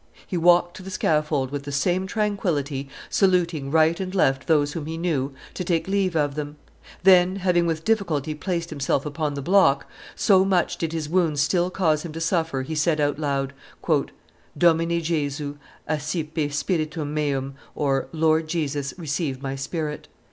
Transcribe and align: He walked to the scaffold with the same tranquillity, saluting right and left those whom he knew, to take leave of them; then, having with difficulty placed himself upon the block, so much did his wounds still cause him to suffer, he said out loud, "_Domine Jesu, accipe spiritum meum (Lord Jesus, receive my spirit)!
He 0.25 0.35
walked 0.35 0.75
to 0.77 0.81
the 0.81 0.89
scaffold 0.89 1.51
with 1.51 1.61
the 1.61 1.71
same 1.71 2.07
tranquillity, 2.07 2.89
saluting 3.11 3.69
right 3.69 3.99
and 3.99 4.15
left 4.15 4.47
those 4.47 4.73
whom 4.73 4.87
he 4.87 4.97
knew, 4.97 5.31
to 5.53 5.63
take 5.63 5.87
leave 5.87 6.15
of 6.15 6.33
them; 6.33 6.55
then, 7.03 7.35
having 7.35 7.67
with 7.67 7.85
difficulty 7.85 8.33
placed 8.33 8.71
himself 8.71 9.05
upon 9.05 9.35
the 9.35 9.43
block, 9.43 9.85
so 10.15 10.43
much 10.43 10.77
did 10.77 10.91
his 10.91 11.07
wounds 11.07 11.39
still 11.41 11.69
cause 11.69 12.01
him 12.01 12.13
to 12.13 12.19
suffer, 12.19 12.63
he 12.63 12.73
said 12.73 12.99
out 12.99 13.19
loud, 13.19 13.53
"_Domine 14.57 15.03
Jesu, 15.03 15.57
accipe 15.87 16.51
spiritum 16.51 17.13
meum 17.13 17.53
(Lord 17.75 18.47
Jesus, 18.47 18.95
receive 18.97 19.39
my 19.43 19.55
spirit)! 19.55 20.07